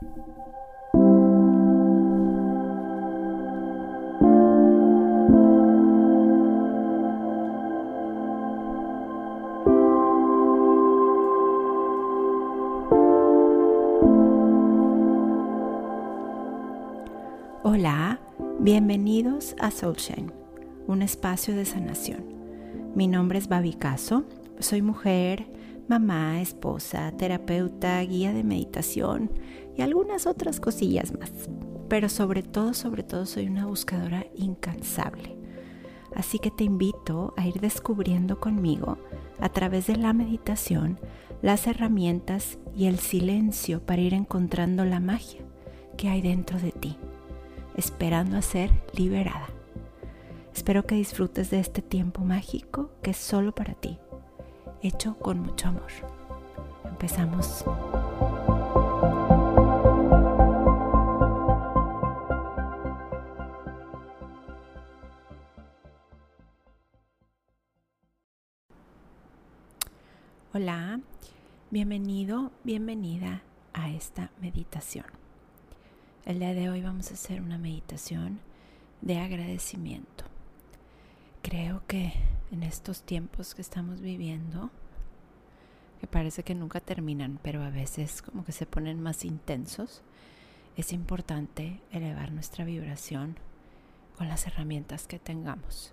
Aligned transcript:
Hola, 0.00 0.14
bienvenidos 18.60 19.56
a 19.58 19.72
Soulshine, 19.72 20.30
un 20.86 21.02
espacio 21.02 21.56
de 21.56 21.64
sanación. 21.64 22.24
Mi 22.94 23.08
nombre 23.08 23.40
es 23.40 23.48
Babi 23.48 23.74
Caso, 23.74 24.22
soy 24.60 24.80
mujer, 24.80 25.46
mamá, 25.88 26.40
esposa, 26.40 27.12
terapeuta, 27.12 28.00
guía 28.02 28.32
de 28.32 28.44
meditación 28.44 29.30
y 29.76 29.82
algunas 29.82 30.26
otras 30.26 30.60
cosillas 30.60 31.12
más. 31.18 31.32
Pero 31.88 32.08
sobre 32.08 32.42
todo, 32.42 32.74
sobre 32.74 33.02
todo 33.02 33.26
soy 33.26 33.46
una 33.46 33.66
buscadora 33.66 34.26
incansable. 34.36 35.36
Así 36.14 36.38
que 36.38 36.50
te 36.50 36.64
invito 36.64 37.34
a 37.36 37.46
ir 37.46 37.60
descubriendo 37.60 38.40
conmigo, 38.40 38.98
a 39.40 39.48
través 39.48 39.86
de 39.86 39.96
la 39.96 40.12
meditación, 40.12 40.98
las 41.42 41.66
herramientas 41.66 42.58
y 42.76 42.86
el 42.86 42.98
silencio 42.98 43.80
para 43.84 44.02
ir 44.02 44.14
encontrando 44.14 44.84
la 44.84 45.00
magia 45.00 45.42
que 45.96 46.08
hay 46.08 46.22
dentro 46.22 46.58
de 46.58 46.72
ti 46.72 46.96
esperando 47.78 48.36
a 48.36 48.42
ser 48.42 48.70
liberada. 48.92 49.46
Espero 50.52 50.84
que 50.84 50.96
disfrutes 50.96 51.50
de 51.50 51.60
este 51.60 51.80
tiempo 51.80 52.24
mágico 52.24 52.90
que 53.02 53.12
es 53.12 53.16
solo 53.16 53.54
para 53.54 53.74
ti, 53.74 53.98
hecho 54.82 55.16
con 55.18 55.40
mucho 55.40 55.68
amor. 55.68 55.90
Empezamos. 56.84 57.64
Hola, 70.54 71.00
bienvenido, 71.70 72.50
bienvenida 72.64 73.42
a 73.72 73.90
esta 73.90 74.30
meditación. 74.40 75.04
El 76.24 76.40
día 76.40 76.52
de 76.54 76.68
hoy 76.68 76.82
vamos 76.82 77.10
a 77.10 77.14
hacer 77.14 77.40
una 77.40 77.58
meditación 77.58 78.40
de 79.02 79.18
agradecimiento. 79.18 80.24
Creo 81.42 81.82
que 81.86 82.12
en 82.50 82.62
estos 82.62 83.02
tiempos 83.02 83.54
que 83.54 83.62
estamos 83.62 84.00
viviendo, 84.00 84.70
que 86.00 86.06
parece 86.06 86.42
que 86.42 86.54
nunca 86.54 86.80
terminan, 86.80 87.38
pero 87.42 87.62
a 87.62 87.70
veces 87.70 88.22
como 88.22 88.44
que 88.44 88.52
se 88.52 88.66
ponen 88.66 89.02
más 89.02 89.24
intensos, 89.24 90.02
es 90.76 90.92
importante 90.92 91.80
elevar 91.90 92.32
nuestra 92.32 92.64
vibración 92.64 93.36
con 94.16 94.28
las 94.28 94.46
herramientas 94.46 95.06
que 95.06 95.18
tengamos. 95.18 95.92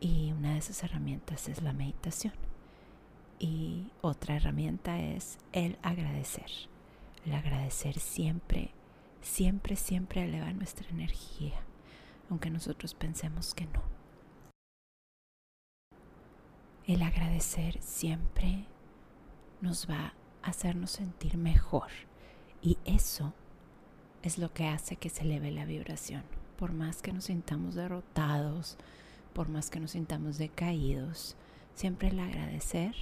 Y 0.00 0.32
una 0.32 0.52
de 0.52 0.58
esas 0.58 0.82
herramientas 0.82 1.48
es 1.48 1.62
la 1.62 1.72
meditación. 1.72 2.34
Y 3.38 3.86
otra 4.00 4.36
herramienta 4.36 5.00
es 5.00 5.38
el 5.52 5.78
agradecer. 5.82 6.50
El 7.24 7.34
agradecer 7.34 7.98
siempre 7.98 8.70
siempre, 9.24 9.76
siempre 9.76 10.24
eleva 10.24 10.52
nuestra 10.52 10.88
energía, 10.90 11.60
aunque 12.30 12.50
nosotros 12.50 12.94
pensemos 12.94 13.54
que 13.54 13.66
no. 13.66 13.93
El 16.86 17.00
agradecer 17.00 17.80
siempre 17.80 18.66
nos 19.62 19.88
va 19.88 20.12
a 20.42 20.50
hacernos 20.50 20.90
sentir 20.90 21.38
mejor 21.38 21.88
y 22.60 22.76
eso 22.84 23.32
es 24.22 24.36
lo 24.36 24.52
que 24.52 24.68
hace 24.68 24.96
que 24.96 25.08
se 25.08 25.22
eleve 25.22 25.50
la 25.50 25.64
vibración. 25.64 26.24
Por 26.58 26.74
más 26.74 27.00
que 27.00 27.14
nos 27.14 27.24
sintamos 27.24 27.74
derrotados, 27.74 28.76
por 29.32 29.48
más 29.48 29.70
que 29.70 29.80
nos 29.80 29.92
sintamos 29.92 30.36
decaídos, 30.36 31.36
siempre 31.74 32.08
el 32.08 32.20
agradecer 32.20 32.94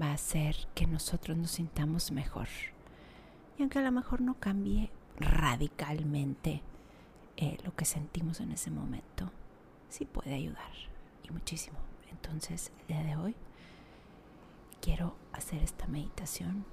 va 0.00 0.10
a 0.10 0.14
hacer 0.14 0.54
que 0.76 0.86
nosotros 0.86 1.36
nos 1.36 1.50
sintamos 1.50 2.12
mejor. 2.12 2.46
Y 3.58 3.62
aunque 3.62 3.80
a 3.80 3.82
lo 3.82 3.90
mejor 3.90 4.20
no 4.20 4.34
cambie 4.34 4.92
radicalmente 5.18 6.62
eh, 7.36 7.56
lo 7.64 7.74
que 7.74 7.84
sentimos 7.84 8.38
en 8.38 8.52
ese 8.52 8.70
momento, 8.70 9.32
sí 9.88 10.04
puede 10.04 10.34
ayudar 10.34 10.70
y 11.28 11.32
muchísimo. 11.32 11.78
Entonces, 12.10 12.72
el 12.80 12.86
día 12.88 13.02
de 13.02 13.16
hoy 13.16 13.36
quiero 14.80 15.16
hacer 15.32 15.62
esta 15.62 15.86
meditación 15.86 16.64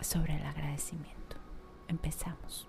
sobre 0.00 0.36
el 0.36 0.44
agradecimiento. 0.44 1.36
Empezamos. 1.88 2.68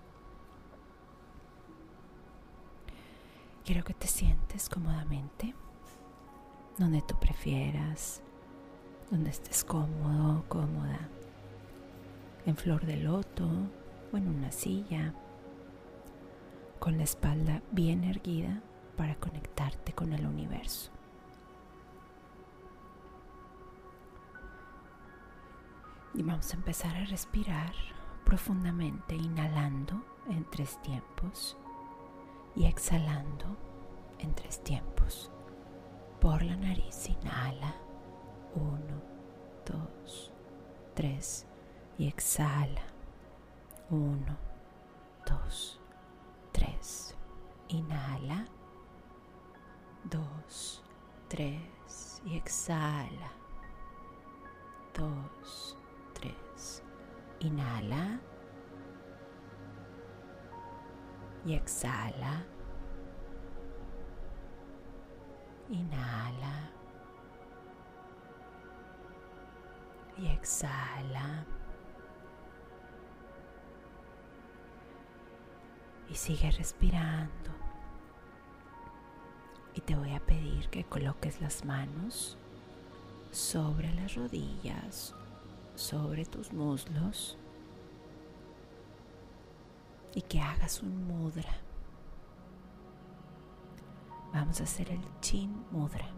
Quiero 3.64 3.84
que 3.84 3.94
te 3.94 4.08
sientes 4.08 4.68
cómodamente, 4.68 5.54
donde 6.78 7.00
tú 7.02 7.18
prefieras, 7.20 8.20
donde 9.10 9.30
estés 9.30 9.62
cómodo, 9.62 10.44
cómoda, 10.48 11.08
en 12.44 12.56
flor 12.56 12.84
de 12.86 12.96
loto 12.96 13.48
o 14.12 14.16
en 14.16 14.28
una 14.28 14.50
silla, 14.50 15.14
con 16.80 16.96
la 16.96 17.04
espalda 17.04 17.62
bien 17.70 18.02
erguida 18.02 18.60
para 18.96 19.14
conectarte 19.14 19.92
con 19.92 20.12
el 20.12 20.26
universo. 20.26 20.90
Y 26.14 26.22
vamos 26.22 26.52
a 26.52 26.56
empezar 26.56 26.94
a 26.96 27.04
respirar 27.06 27.72
profundamente, 28.24 29.14
inhalando 29.14 30.02
en 30.28 30.44
tres 30.50 30.80
tiempos 30.82 31.56
y 32.54 32.66
exhalando 32.66 33.56
en 34.18 34.34
tres 34.34 34.62
tiempos. 34.62 35.30
Por 36.20 36.42
la 36.42 36.56
nariz, 36.56 37.08
inhala. 37.08 37.74
Uno, 38.54 39.02
dos, 39.66 40.32
tres. 40.94 41.46
Y 41.98 42.06
exhala. 42.06 42.82
Uno, 43.90 44.36
dos, 45.26 45.80
tres. 46.52 47.16
Inhala. 47.68 48.44
Dos, 50.04 50.82
tres. 51.28 52.22
Y 52.24 52.36
exhala. 52.36 53.32
Dos. 54.94 55.76
Inhala. 57.42 58.20
Y 61.44 61.54
exhala. 61.54 62.44
Inhala. 65.70 66.70
Y 70.18 70.26
exhala. 70.28 71.44
y 76.12 76.14
sigue 76.14 76.50
respirando. 76.50 77.50
Y 79.74 79.80
te 79.80 79.96
voy 79.96 80.12
a 80.12 80.20
pedir 80.20 80.68
que 80.68 80.84
coloques 80.84 81.40
las 81.40 81.64
manos 81.64 82.36
sobre 83.30 83.90
las 83.94 84.14
rodillas, 84.14 85.14
sobre 85.74 86.24
tus 86.24 86.52
muslos 86.52 87.38
y 90.14 90.22
que 90.22 90.40
hagas 90.40 90.82
un 90.82 91.06
mudra. 91.06 91.50
Vamos 94.32 94.60
a 94.60 94.64
hacer 94.64 94.90
el 94.90 95.02
chin 95.20 95.64
mudra, 95.70 96.08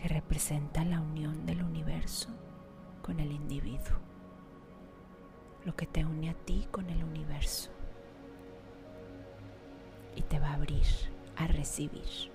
que 0.00 0.08
representa 0.08 0.84
la 0.84 1.00
unión 1.00 1.46
del 1.46 1.62
universo 1.62 2.28
con 3.02 3.20
el 3.20 3.32
individuo, 3.32 3.96
lo 5.64 5.74
que 5.76 5.86
te 5.86 6.04
une 6.04 6.30
a 6.30 6.34
ti 6.34 6.66
con 6.70 6.90
el 6.90 7.04
universo 7.04 7.70
y 10.14 10.22
te 10.22 10.40
va 10.40 10.50
a 10.50 10.54
abrir 10.54 10.86
a 11.36 11.46
recibir. 11.46 12.32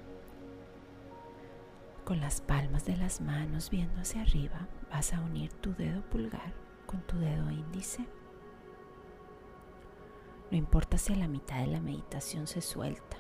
Con 2.06 2.20
las 2.20 2.42
palmas 2.42 2.86
de 2.86 2.98
las 2.98 3.22
manos 3.22 3.70
viendo 3.70 4.00
hacia 4.00 4.22
arriba, 4.22 4.68
vas 4.94 5.12
a 5.12 5.22
unir 5.22 5.52
tu 5.54 5.74
dedo 5.74 6.04
pulgar 6.04 6.54
con 6.86 7.02
tu 7.02 7.18
dedo 7.18 7.50
índice. 7.50 8.06
No 10.52 10.58
importa 10.58 11.00
si 11.00 11.14
a 11.14 11.16
la 11.16 11.28
mitad 11.28 11.62
de 11.62 11.68
la 11.68 11.82
meditación 11.82 12.46
se 12.46 12.62
suelta, 12.62 13.18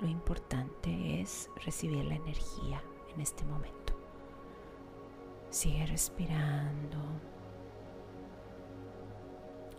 lo 0.00 0.08
importante 0.08 1.20
es 1.20 1.48
recibir 1.64 2.04
la 2.04 2.16
energía 2.16 2.82
en 3.14 3.20
este 3.20 3.44
momento. 3.44 3.94
Sigue 5.50 5.86
respirando 5.86 6.98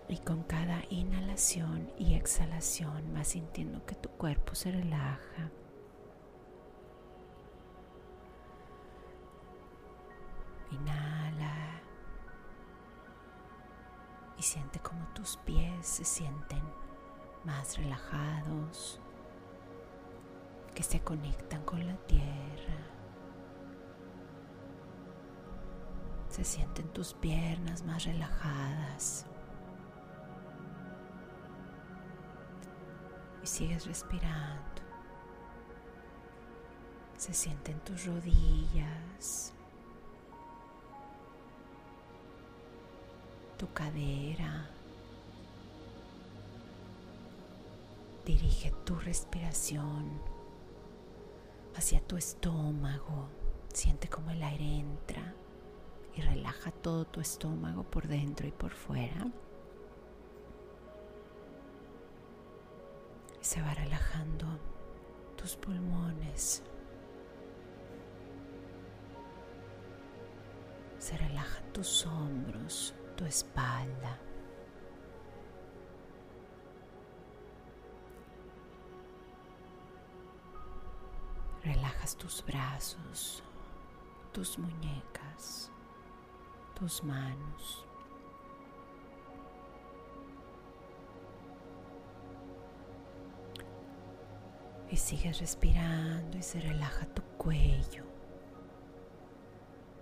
y 0.08 0.18
con 0.20 0.44
cada 0.44 0.82
inhalación 0.90 1.92
y 1.98 2.14
exhalación 2.14 3.14
vas 3.14 3.28
sintiendo 3.28 3.86
que 3.86 3.96
tu 3.96 4.08
cuerpo 4.12 4.56
se 4.56 4.72
relaja. 4.72 5.52
Inhala. 10.76 11.66
y 14.38 14.44
siente 14.44 14.80
como 14.80 15.06
tus 15.14 15.38
pies 15.38 15.88
se 15.88 16.04
sienten 16.04 16.62
más 17.46 17.78
relajados, 17.78 19.00
que 20.74 20.84
se 20.84 21.00
conectan 21.02 21.64
con 21.64 21.86
la 21.86 21.96
tierra. 22.06 22.76
Se 26.28 26.44
sienten 26.44 26.90
tus 26.90 27.14
piernas 27.14 27.84
más 27.84 28.04
relajadas. 28.04 29.26
Y 33.42 33.48
sigues 33.48 33.86
respirando. 33.86 34.82
Se 37.16 37.34
sienten 37.34 37.80
tus 37.82 38.06
rodillas, 38.06 39.54
tu 43.58 43.72
cadera. 43.74 44.70
Dirige 48.26 48.72
tu 48.86 48.96
respiración 48.96 50.20
hacia 51.76 52.02
tu 52.02 52.18
estómago. 52.18 53.30
Siente 53.74 54.08
como 54.08 54.32
el 54.32 54.42
aire 54.42 54.80
entra 54.80 55.34
y 56.16 56.22
relaja 56.22 56.72
todo 56.72 57.06
tu 57.06 57.20
estómago 57.20 57.84
por 57.84 58.08
dentro 58.08 58.48
y 58.48 58.52
por 58.52 58.72
fuera. 58.72 59.28
Se 63.42 63.62
va 63.62 63.74
relajando 63.74 64.48
tus 65.36 65.56
pulmones. 65.56 66.64
Se 70.98 71.16
relajan 71.18 71.72
tus 71.72 72.06
hombros, 72.08 72.96
tu 73.16 73.26
espalda. 73.26 74.20
Relajas 81.64 82.16
tus 82.16 82.46
brazos, 82.46 83.44
tus 84.32 84.60
muñecas, 84.60 85.72
tus 86.76 87.04
manos. 87.04 87.88
Y 94.92 94.98
sigues 94.98 95.40
respirando 95.40 96.38
y 96.38 96.44
se 96.44 96.62
relaja 96.62 97.08
tu 97.08 97.24
cuello, 97.38 98.04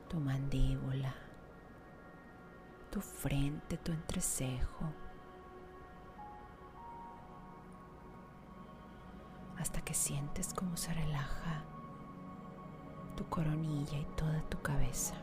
tu 0.10 0.20
mandíbula, 0.20 1.16
tu 2.94 3.02
frente, 3.02 3.76
tu 3.78 3.92
entrecejo. 3.92 4.86
Hasta 9.58 9.82
que 9.82 9.96
sientes 9.96 10.54
cómo 10.54 10.78
se 10.78 10.94
relaja 10.94 11.64
tu 13.18 13.28
coronilla 13.30 13.98
y 13.98 14.06
toda 14.16 14.44
tu 14.48 14.62
cabeza. 14.62 15.16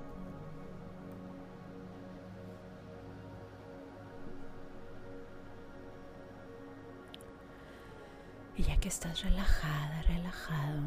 Y 8.57 8.65
ya 8.65 8.77
que 8.79 8.89
estás 8.89 9.23
relajada, 9.23 10.03
relajado, 10.03 10.83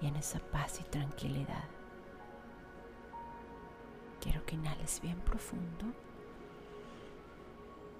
y 0.00 0.08
en 0.08 0.16
esa 0.16 0.40
paz 0.40 0.80
y 0.80 0.84
tranquilidad, 0.84 1.68
quiero 4.20 4.44
que 4.44 4.54
inhales 4.54 5.00
bien 5.00 5.18
profundo 5.20 5.86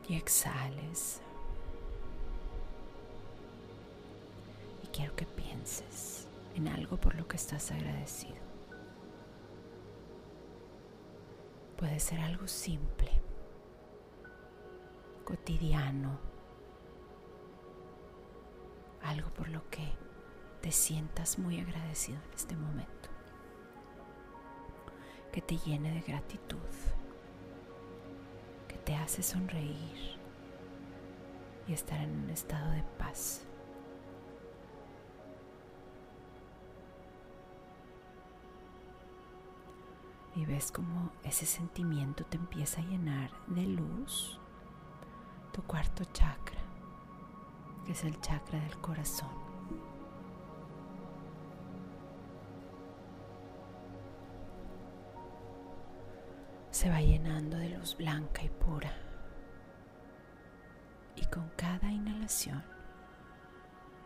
y 0.08 0.16
exhales. 0.16 1.20
Y 4.82 4.86
quiero 4.88 5.14
que 5.16 5.26
pienses 5.26 6.26
en 6.54 6.68
algo 6.68 6.96
por 6.96 7.14
lo 7.14 7.26
que 7.26 7.36
estás 7.36 7.70
agradecido. 7.70 8.40
Puede 11.76 11.98
ser 11.98 12.20
algo 12.20 12.46
simple, 12.46 13.10
cotidiano 15.24 16.30
algo 19.02 19.30
por 19.30 19.48
lo 19.48 19.68
que 19.70 19.92
te 20.60 20.72
sientas 20.72 21.38
muy 21.38 21.60
agradecido 21.60 22.18
en 22.18 22.34
este 22.34 22.56
momento, 22.56 23.09
que 25.32 25.40
te 25.40 25.56
llene 25.58 25.92
de 25.92 26.00
gratitud, 26.00 26.58
que 28.68 28.76
te 28.78 28.94
hace 28.94 29.22
sonreír 29.22 30.18
y 31.66 31.72
estar 31.72 32.00
en 32.00 32.24
un 32.24 32.30
estado 32.30 32.70
de 32.72 32.82
paz. 32.98 33.46
Y 40.34 40.44
ves 40.44 40.70
como 40.70 41.10
ese 41.24 41.44
sentimiento 41.44 42.24
te 42.24 42.36
empieza 42.36 42.80
a 42.80 42.84
llenar 42.84 43.30
de 43.48 43.66
luz 43.66 44.38
tu 45.52 45.62
cuarto 45.62 46.04
chakra 46.12 46.60
que 47.84 47.92
es 47.92 48.04
el 48.04 48.20
chakra 48.20 48.60
del 48.60 48.76
corazón. 48.78 49.39
Se 56.80 56.88
va 56.88 57.02
llenando 57.02 57.58
de 57.58 57.68
luz 57.68 57.94
blanca 57.94 58.42
y 58.42 58.48
pura. 58.48 58.90
Y 61.14 61.26
con 61.26 61.50
cada 61.50 61.92
inhalación, 61.92 62.64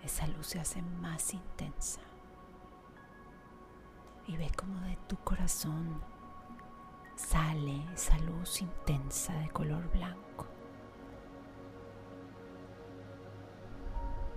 esa 0.02 0.26
luz 0.26 0.48
se 0.48 0.58
hace 0.58 0.82
más 0.82 1.34
intensa. 1.34 2.00
Y 4.26 4.36
ve 4.36 4.50
como 4.58 4.80
de 4.80 4.98
tu 5.06 5.16
corazón 5.18 6.02
sale 7.14 7.80
esa 7.94 8.18
luz 8.18 8.60
intensa 8.60 9.32
de 9.34 9.50
color 9.50 9.88
blanco. 9.92 10.48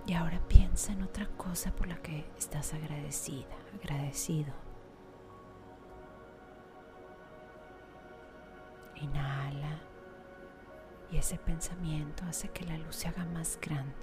Y 0.06 0.12
ahora 0.14 0.40
piensa 0.46 0.92
en 0.92 1.02
otra 1.02 1.26
cosa 1.36 1.72
por 1.72 1.88
la 1.88 1.96
que 1.96 2.30
estás 2.38 2.72
agradecida, 2.72 3.56
agradecido. 3.74 4.67
Inhala 9.00 9.78
y 11.10 11.16
ese 11.16 11.38
pensamiento 11.38 12.24
hace 12.24 12.48
que 12.50 12.64
la 12.64 12.76
luz 12.76 12.96
se 12.96 13.08
haga 13.08 13.24
más 13.24 13.58
grande. 13.60 13.94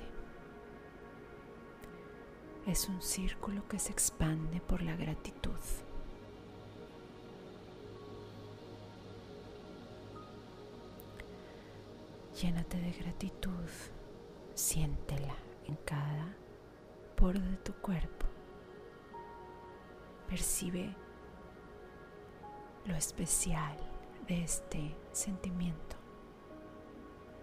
Es 2.65 2.89
un 2.89 3.01
círculo 3.01 3.67
que 3.67 3.77
se 3.77 3.91
expande 3.91 4.59
por 4.61 4.81
la 4.81 4.95
gratitud. 4.95 5.51
Llénate 12.41 12.79
de 12.79 12.91
gratitud, 12.91 13.69
siéntela 14.55 15.35
en 15.67 15.75
cada 15.85 16.35
poro 17.15 17.39
de 17.39 17.57
tu 17.57 17.73
cuerpo. 17.73 18.25
Percibe 20.27 20.93
lo 22.85 22.95
especial 22.95 23.77
de 24.27 24.43
este 24.43 24.95
sentimiento, 25.11 25.95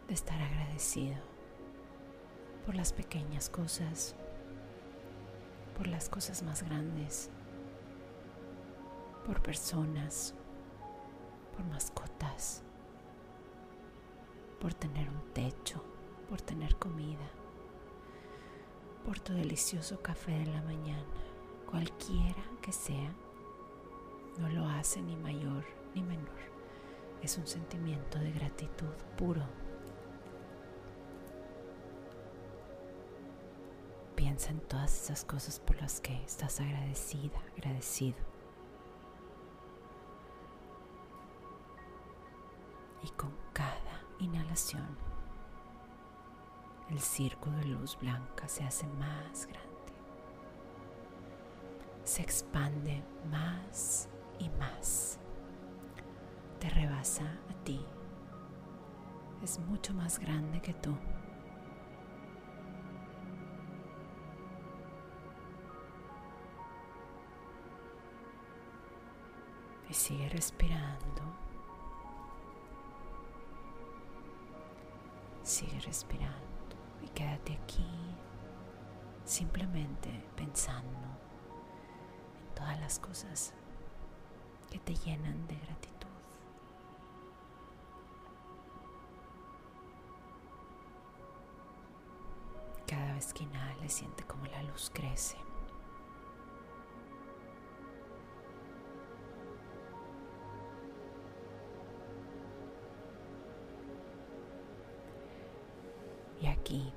de 0.08 0.14
estar 0.14 0.40
agradecido 0.40 1.16
por 2.66 2.74
las 2.74 2.92
pequeñas 2.92 3.48
cosas, 3.48 4.14
por 5.76 5.86
las 5.86 6.08
cosas 6.08 6.42
más 6.42 6.62
grandes, 6.62 7.30
por 9.26 9.42
personas, 9.42 10.34
por 11.56 11.64
mascotas, 11.64 12.62
por 14.60 14.74
tener 14.74 15.08
un 15.08 15.32
techo, 15.32 15.82
por 16.28 16.40
tener 16.40 16.76
comida 16.76 17.30
por 19.04 19.18
tu 19.18 19.32
delicioso 19.32 20.00
café 20.00 20.32
de 20.32 20.46
la 20.46 20.62
mañana, 20.62 21.04
cualquiera 21.68 22.42
que 22.60 22.72
sea, 22.72 23.12
no 24.38 24.48
lo 24.48 24.64
hace 24.66 25.02
ni 25.02 25.16
mayor 25.16 25.64
ni 25.94 26.02
menor. 26.02 26.51
Es 27.22 27.38
un 27.38 27.46
sentimiento 27.46 28.18
de 28.18 28.32
gratitud 28.32 28.92
puro. 29.16 29.42
Piensa 34.16 34.50
en 34.50 34.60
todas 34.60 35.04
esas 35.04 35.24
cosas 35.24 35.60
por 35.60 35.80
las 35.80 36.00
que 36.00 36.20
estás 36.24 36.60
agradecida, 36.60 37.38
agradecido. 37.56 38.18
Y 43.04 43.10
con 43.10 43.32
cada 43.52 44.02
inhalación 44.18 44.96
el 46.90 47.00
círculo 47.00 47.56
de 47.58 47.66
luz 47.66 47.96
blanca 47.98 48.48
se 48.48 48.64
hace 48.64 48.86
más 48.86 49.46
grande. 49.46 49.70
Se 52.04 52.20
expande 52.20 53.02
más 53.30 54.08
y 54.40 54.48
más. 54.58 55.21
Te 56.62 56.70
rebasa 56.70 57.24
a 57.24 57.64
ti. 57.64 57.84
Es 59.42 59.58
mucho 59.58 59.92
más 59.94 60.20
grande 60.20 60.60
que 60.62 60.72
tú. 60.74 60.96
Y 69.90 69.92
sigue 69.92 70.28
respirando. 70.28 71.22
Sigue 75.42 75.80
respirando 75.80 76.36
y 77.02 77.08
quédate 77.08 77.54
aquí 77.54 77.84
simplemente 79.24 80.08
pensando 80.36 81.08
en 82.38 82.54
todas 82.54 82.78
las 82.78 83.00
cosas 83.00 83.52
que 84.70 84.78
te 84.78 84.94
llenan 84.94 85.48
de 85.48 85.56
gratitud. 85.56 86.01
Que 93.30 93.44
inhales 93.44 93.92
siente 93.92 94.24
como 94.24 94.44
la 94.46 94.62
luz 94.64 94.90
crece. 94.92 95.36
Y 106.40 106.46
aquí, 106.48 106.92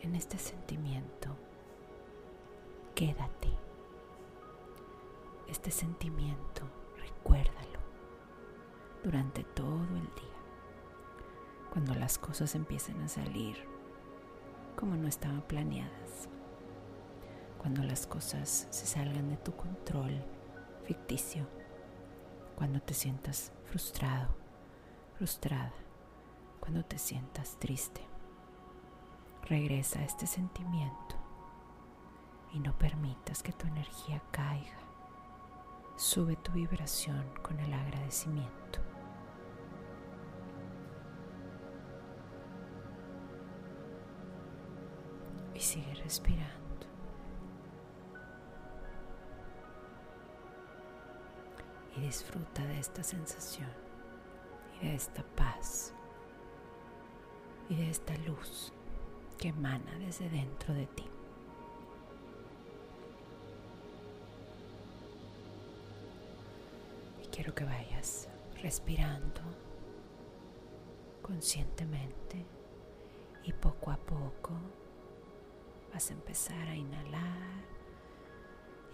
en 0.00 0.14
este 0.14 0.38
sentimiento, 0.38 1.28
quédate. 2.94 3.48
Este 5.48 5.70
sentimiento, 5.70 6.62
recuérdalo 6.96 7.80
durante 9.02 9.42
todo 9.42 9.82
el 9.96 10.04
día. 10.14 10.40
Cuando 11.72 11.94
las 11.96 12.16
cosas 12.16 12.54
empiecen 12.54 13.00
a 13.02 13.08
salir 13.08 13.71
como 14.76 14.96
no 14.96 15.08
estaban 15.08 15.42
planeadas. 15.42 16.28
Cuando 17.58 17.82
las 17.82 18.06
cosas 18.06 18.66
se 18.70 18.86
salgan 18.86 19.28
de 19.28 19.36
tu 19.36 19.54
control 19.54 20.24
ficticio. 20.84 21.46
Cuando 22.56 22.80
te 22.80 22.94
sientas 22.94 23.52
frustrado, 23.64 24.34
frustrada. 25.16 25.72
Cuando 26.60 26.84
te 26.84 26.98
sientas 26.98 27.56
triste. 27.58 28.00
Regresa 29.48 30.00
a 30.00 30.04
este 30.04 30.26
sentimiento 30.26 31.16
y 32.52 32.60
no 32.60 32.76
permitas 32.78 33.42
que 33.42 33.52
tu 33.52 33.66
energía 33.66 34.22
caiga. 34.30 34.78
Sube 35.96 36.36
tu 36.36 36.52
vibración 36.52 37.24
con 37.42 37.58
el 37.60 37.72
agradecimiento. 37.72 38.61
Y 45.62 45.64
sigue 45.64 45.94
respirando. 45.94 46.50
Y 51.96 52.00
disfruta 52.00 52.64
de 52.66 52.80
esta 52.80 53.04
sensación 53.04 53.70
y 54.74 54.88
de 54.88 54.94
esta 54.96 55.22
paz 55.36 55.94
y 57.68 57.76
de 57.76 57.90
esta 57.90 58.12
luz 58.26 58.72
que 59.38 59.50
emana 59.50 59.96
desde 60.00 60.28
dentro 60.30 60.74
de 60.74 60.86
ti. 60.86 61.04
Y 67.22 67.26
quiero 67.28 67.54
que 67.54 67.62
vayas 67.64 68.28
respirando 68.60 69.40
conscientemente 71.22 72.44
y 73.44 73.52
poco 73.52 73.92
a 73.92 73.96
poco 73.96 74.81
vas 75.92 76.10
a 76.10 76.14
empezar 76.14 76.68
a 76.68 76.74
inhalar 76.74 77.62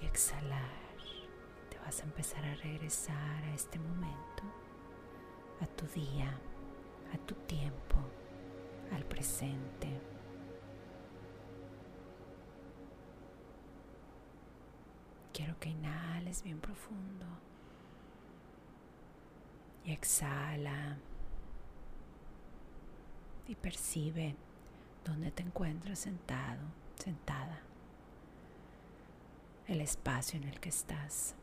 y 0.00 0.06
exhalar. 0.06 0.78
Te 1.70 1.78
vas 1.78 2.00
a 2.00 2.04
empezar 2.04 2.44
a 2.44 2.54
regresar 2.56 3.44
a 3.44 3.54
este 3.54 3.78
momento, 3.78 4.42
a 5.60 5.66
tu 5.66 5.86
día, 5.86 6.38
a 7.14 7.18
tu 7.18 7.34
tiempo, 7.34 7.96
al 8.92 9.04
presente. 9.04 9.88
Quiero 15.32 15.58
que 15.60 15.68
inhales 15.68 16.42
bien 16.42 16.58
profundo 16.58 17.26
y 19.84 19.92
exhala 19.92 20.98
y 23.46 23.54
percibe 23.54 24.34
dónde 25.04 25.30
te 25.30 25.42
encuentras 25.42 26.00
sentado, 26.00 26.60
sentada, 26.98 27.60
el 29.66 29.80
espacio 29.80 30.38
en 30.40 30.48
el 30.48 30.60
que 30.60 30.68
estás, 30.68 31.34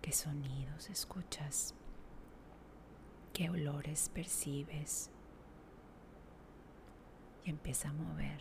qué 0.00 0.12
sonidos 0.12 0.90
escuchas, 0.90 1.74
qué 3.32 3.50
olores 3.50 4.08
percibes 4.08 5.10
y 7.44 7.50
empieza 7.50 7.88
a 7.88 7.92
mover 7.92 8.40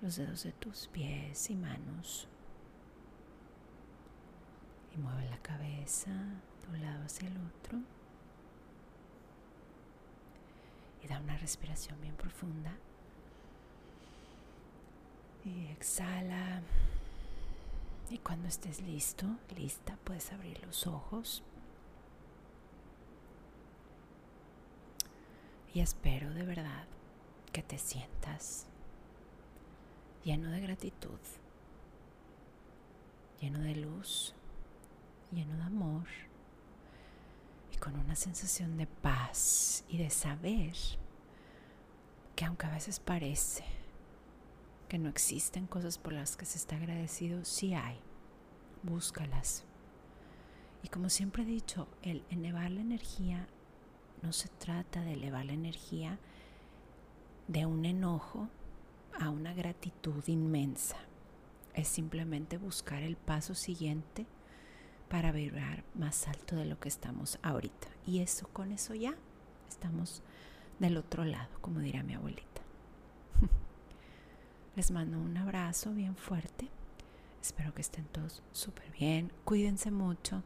los 0.00 0.16
dedos 0.16 0.44
de 0.44 0.52
tus 0.52 0.88
pies 0.88 1.50
y 1.50 1.56
manos. 1.56 2.28
Y 4.94 4.98
mueve 4.98 5.28
la 5.28 5.38
cabeza 5.38 6.10
de 6.10 6.68
un 6.70 6.80
lado 6.80 7.04
hacia 7.04 7.28
el 7.28 7.36
otro. 7.36 7.78
Y 11.02 11.08
da 11.08 11.20
una 11.20 11.36
respiración 11.36 12.00
bien 12.00 12.14
profunda. 12.16 12.72
Y 15.48 15.66
exhala. 15.72 16.60
Y 18.10 18.18
cuando 18.18 18.48
estés 18.48 18.82
listo, 18.82 19.26
lista, 19.56 19.96
puedes 20.04 20.32
abrir 20.32 20.60
los 20.66 20.86
ojos. 20.86 21.42
Y 25.72 25.80
espero 25.80 26.30
de 26.34 26.44
verdad 26.44 26.86
que 27.52 27.62
te 27.62 27.78
sientas 27.78 28.66
lleno 30.24 30.50
de 30.50 30.60
gratitud, 30.60 31.20
lleno 33.40 33.60
de 33.60 33.76
luz, 33.76 34.34
lleno 35.30 35.56
de 35.56 35.62
amor 35.62 36.06
y 37.72 37.76
con 37.76 37.94
una 37.96 38.16
sensación 38.16 38.76
de 38.76 38.86
paz 38.86 39.84
y 39.88 39.98
de 39.98 40.10
saber 40.10 40.74
que 42.34 42.44
aunque 42.44 42.66
a 42.66 42.70
veces 42.70 42.98
parece 43.00 43.77
que 44.88 44.98
no 44.98 45.08
existen 45.08 45.66
cosas 45.66 45.98
por 45.98 46.12
las 46.12 46.36
que 46.36 46.46
se 46.46 46.58
está 46.58 46.76
agradecido, 46.76 47.44
sí 47.44 47.74
hay, 47.74 47.98
búscalas. 48.82 49.64
Y 50.82 50.88
como 50.88 51.10
siempre 51.10 51.42
he 51.42 51.46
dicho, 51.46 51.88
el 52.02 52.24
elevar 52.30 52.70
la 52.70 52.80
energía 52.80 53.46
no 54.22 54.32
se 54.32 54.48
trata 54.48 55.02
de 55.02 55.12
elevar 55.12 55.44
la 55.44 55.52
energía 55.52 56.18
de 57.46 57.66
un 57.66 57.84
enojo 57.84 58.48
a 59.20 59.30
una 59.30 59.52
gratitud 59.54 60.22
inmensa. 60.26 60.96
Es 61.74 61.88
simplemente 61.88 62.56
buscar 62.56 63.02
el 63.02 63.16
paso 63.16 63.54
siguiente 63.54 64.26
para 65.08 65.32
vibrar 65.32 65.84
más 65.94 66.28
alto 66.28 66.56
de 66.56 66.64
lo 66.64 66.78
que 66.78 66.88
estamos 66.88 67.38
ahorita. 67.42 67.88
Y 68.06 68.20
eso, 68.20 68.48
con 68.48 68.72
eso 68.72 68.94
ya 68.94 69.14
estamos 69.68 70.22
del 70.78 70.96
otro 70.96 71.24
lado, 71.24 71.50
como 71.60 71.80
dirá 71.80 72.02
mi 72.02 72.14
abuelita. 72.14 72.62
Les 74.78 74.92
mando 74.92 75.18
un 75.18 75.36
abrazo 75.36 75.92
bien 75.92 76.14
fuerte. 76.14 76.68
Espero 77.42 77.74
que 77.74 77.80
estén 77.80 78.04
todos 78.12 78.44
súper 78.52 78.88
bien. 78.92 79.32
Cuídense 79.44 79.90
mucho. 79.90 80.44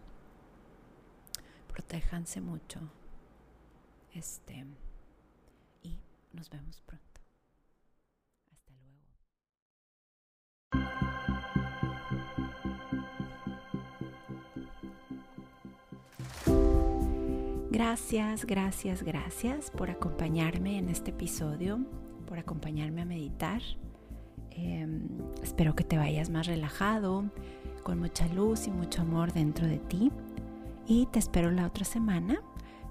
Protéjanse 1.69 2.41
mucho. 2.41 2.81
Este. 4.15 4.65
Y 5.83 5.99
nos 6.33 6.49
vemos 6.49 6.81
pronto. 6.81 7.21
Gracias, 17.71 18.47
gracias, 18.47 19.03
gracias 19.03 19.71
por 19.71 19.91
acompañarme 19.91 20.79
en 20.79 20.89
este 20.89 21.11
episodio, 21.11 21.81
por 22.27 22.39
acompañarme 22.39 23.03
a 23.03 23.05
meditar. 23.05 23.61
Em, 24.57 25.09
espero 25.43 25.75
que 25.75 25.85
te 25.85 25.97
vayas 25.97 26.31
más 26.31 26.47
relajado, 26.47 27.25
con 27.83 27.99
mucha 27.99 28.27
luz 28.29 28.67
y 28.67 28.71
mucho 28.71 29.03
amor 29.03 29.33
dentro 29.33 29.67
de 29.67 29.79
ti. 29.79 30.13
Y 30.87 31.07
te 31.07 31.19
espero 31.19 31.51
la 31.51 31.67
otra 31.67 31.85
semana 31.85 32.41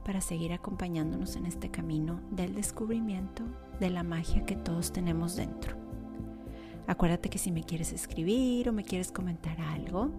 para 0.05 0.21
seguir 0.21 0.53
acompañándonos 0.53 1.35
en 1.35 1.45
este 1.45 1.69
camino 1.69 2.19
del 2.31 2.55
descubrimiento 2.55 3.43
de 3.79 3.89
la 3.89 4.03
magia 4.03 4.45
que 4.45 4.55
todos 4.55 4.91
tenemos 4.91 5.35
dentro. 5.35 5.80
Acuérdate 6.87 7.29
que 7.29 7.37
si 7.37 7.51
me 7.51 7.63
quieres 7.63 7.93
escribir 7.93 8.69
o 8.69 8.73
me 8.73 8.83
quieres 8.83 9.11
comentar 9.11 9.61
algo, 9.61 10.09